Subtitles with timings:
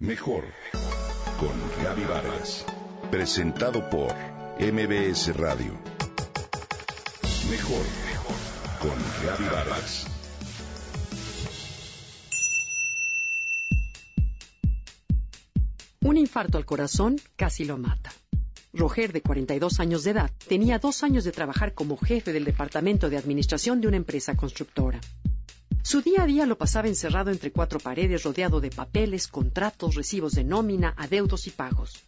[0.00, 0.44] Mejor
[1.40, 2.64] con Gaby Vargas.
[3.10, 4.14] Presentado por
[4.60, 5.76] MBS Radio.
[7.50, 7.84] Mejor
[8.80, 10.06] con Gaby Vargas.
[16.02, 18.12] Un infarto al corazón casi lo mata.
[18.72, 23.10] Roger, de 42 años de edad, tenía dos años de trabajar como jefe del departamento
[23.10, 25.00] de administración de una empresa constructora.
[25.88, 30.34] Su día a día lo pasaba encerrado entre cuatro paredes, rodeado de papeles, contratos, recibos
[30.34, 32.04] de nómina, adeudos y pagos.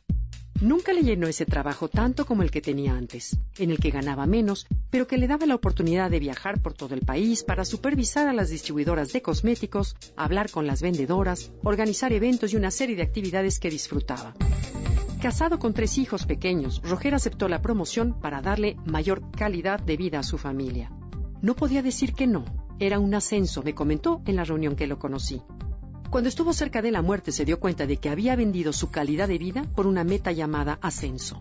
[0.60, 4.26] Nunca le llenó ese trabajo tanto como el que tenía antes, en el que ganaba
[4.26, 8.28] menos, pero que le daba la oportunidad de viajar por todo el país para supervisar
[8.28, 13.02] a las distribuidoras de cosméticos, hablar con las vendedoras, organizar eventos y una serie de
[13.02, 14.34] actividades que disfrutaba.
[15.22, 20.18] Casado con tres hijos pequeños, Roger aceptó la promoción para darle mayor calidad de vida
[20.18, 20.92] a su familia.
[21.40, 22.44] No podía decir que no,
[22.80, 25.42] era un ascenso, me comentó en la reunión que lo conocí.
[26.10, 29.28] Cuando estuvo cerca de la muerte se dio cuenta de que había vendido su calidad
[29.28, 31.38] de vida por una meta llamada ascenso.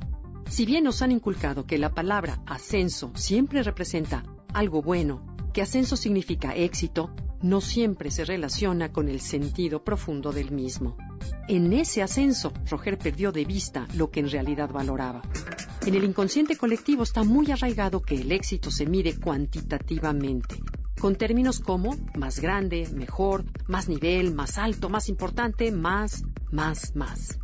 [0.50, 5.96] Si bien nos han inculcado que la palabra ascenso siempre representa algo bueno, que ascenso
[5.96, 7.10] significa éxito,
[7.42, 10.98] no siempre se relaciona con el sentido profundo del mismo.
[11.48, 15.22] En ese ascenso, Roger perdió de vista lo que en realidad valoraba.
[15.86, 20.58] En el inconsciente colectivo está muy arraigado que el éxito se mide cuantitativamente,
[21.00, 27.40] con términos como más grande, mejor, más nivel, más alto, más importante, más, más, más.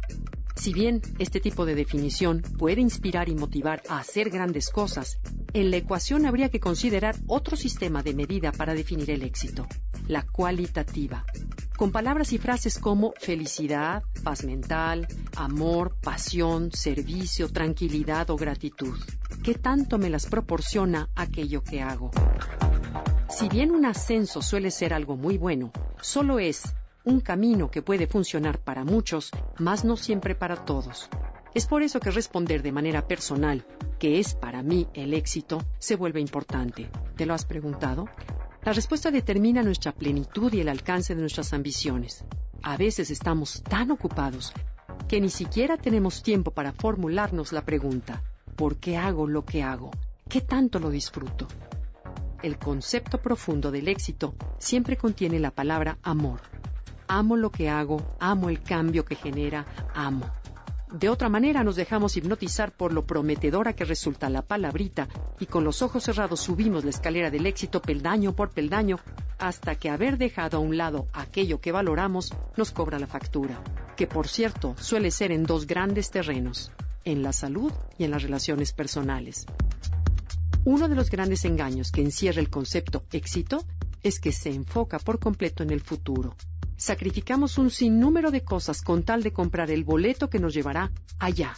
[0.56, 5.20] Si bien este tipo de definición puede inspirar y motivar a hacer grandes cosas,
[5.54, 9.68] en la ecuación habría que considerar otro sistema de medida para definir el éxito,
[10.08, 11.26] la cualitativa,
[11.78, 18.98] con palabras y frases como felicidad, paz mental, amor, pasión, servicio, tranquilidad o gratitud.
[19.44, 22.12] ¿Qué tanto me las proporciona aquello que hago?
[23.30, 26.64] Si bien un ascenso suele ser algo muy bueno, solo es
[27.04, 31.10] un camino que puede funcionar para muchos, más no siempre para todos.
[31.54, 33.66] Es por eso que responder de manera personal,
[34.00, 36.90] que es para mí el éxito, se vuelve importante.
[37.16, 38.08] ¿Te lo has preguntado?
[38.64, 42.26] La respuesta determina nuestra plenitud y el alcance de nuestras ambiciones.
[42.62, 44.54] A veces estamos tan ocupados
[45.08, 48.24] que ni siquiera tenemos tiempo para formularnos la pregunta,
[48.56, 49.92] ¿por qué hago lo que hago?
[50.28, 51.48] ¿Qué tanto lo disfruto?
[52.46, 56.42] El concepto profundo del éxito siempre contiene la palabra amor.
[57.08, 60.30] Amo lo que hago, amo el cambio que genera, amo.
[60.92, 65.08] De otra manera nos dejamos hipnotizar por lo prometedora que resulta la palabrita
[65.40, 69.00] y con los ojos cerrados subimos la escalera del éxito peldaño por peldaño
[69.40, 73.60] hasta que haber dejado a un lado aquello que valoramos nos cobra la factura,
[73.98, 76.72] que por cierto suele ser en dos grandes terrenos,
[77.06, 79.48] en la salud y en las relaciones personales.
[80.68, 83.64] Uno de los grandes engaños que encierra el concepto éxito
[84.02, 86.36] es que se enfoca por completo en el futuro.
[86.76, 91.54] Sacrificamos un sinnúmero de cosas con tal de comprar el boleto que nos llevará allá.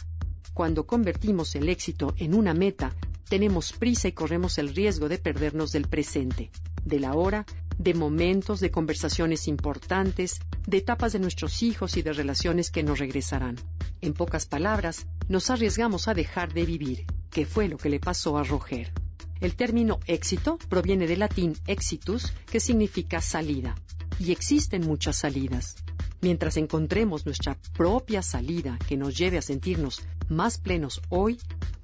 [0.52, 2.94] Cuando convertimos el éxito en una meta,
[3.30, 6.50] tenemos prisa y corremos el riesgo de perdernos del presente,
[6.84, 7.46] de la hora,
[7.78, 12.98] de momentos, de conversaciones importantes, de etapas de nuestros hijos y de relaciones que nos
[12.98, 13.56] regresarán.
[14.02, 18.38] En pocas palabras, nos arriesgamos a dejar de vivir, que fue lo que le pasó
[18.38, 18.92] a Roger.
[19.40, 23.76] El término éxito proviene del latín exitus, que significa salida,
[24.18, 25.76] y existen muchas salidas.
[26.20, 31.38] Mientras encontremos nuestra propia salida que nos lleve a sentirnos más plenos hoy,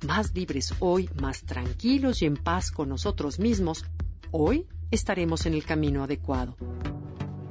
[0.04, 3.84] más libres hoy, más tranquilos y en paz con nosotros mismos,
[4.32, 6.56] hoy estaremos en el camino adecuado.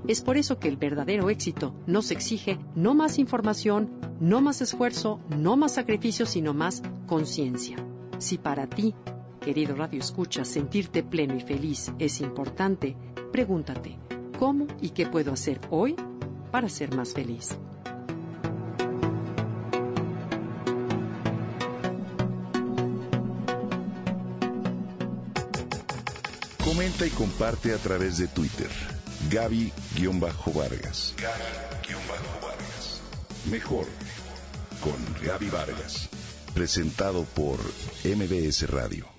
[0.06, 5.22] Es por eso que el verdadero éxito nos exige no más información, no más esfuerzo,
[5.30, 7.78] no más sacrificio, sino más conciencia.
[8.18, 8.94] Si para ti,
[9.44, 12.96] querido Radio Escucha, sentirte pleno y feliz es importante,
[13.31, 13.98] pregúntate,
[14.40, 15.96] ¿cómo y qué puedo hacer hoy
[16.52, 17.50] para ser más feliz?
[26.64, 28.70] Comenta y comparte a través de Twitter.
[29.30, 31.16] Gaby-Vargas.
[31.18, 33.02] Gaby-Vargas.
[33.52, 33.86] Mejor
[34.81, 34.95] con
[35.25, 36.10] Gaby Vargas
[36.54, 37.57] presentado por
[38.04, 39.12] MBS Radio.